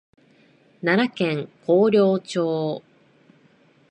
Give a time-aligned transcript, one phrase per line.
[0.83, 2.81] 奈良県広陵町